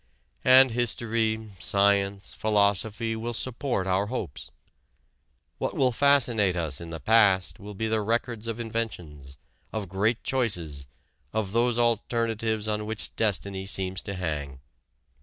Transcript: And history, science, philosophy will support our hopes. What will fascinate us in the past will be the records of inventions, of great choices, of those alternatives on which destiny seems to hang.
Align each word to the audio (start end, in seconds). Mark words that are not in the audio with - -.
And 0.45 0.71
history, 0.71 1.51
science, 1.59 2.33
philosophy 2.33 3.15
will 3.15 3.35
support 3.35 3.85
our 3.85 4.07
hopes. 4.07 4.49
What 5.59 5.75
will 5.75 5.91
fascinate 5.91 6.55
us 6.55 6.81
in 6.81 6.89
the 6.89 6.99
past 6.99 7.59
will 7.59 7.75
be 7.75 7.87
the 7.87 8.01
records 8.01 8.47
of 8.47 8.59
inventions, 8.59 9.37
of 9.71 9.87
great 9.89 10.23
choices, 10.23 10.87
of 11.33 11.51
those 11.51 11.77
alternatives 11.77 12.67
on 12.67 12.87
which 12.87 13.15
destiny 13.15 13.67
seems 13.67 14.01
to 14.01 14.15
hang. 14.15 14.59